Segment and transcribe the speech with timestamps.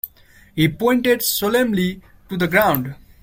[0.55, 2.95] He pointed solemnly to the ground.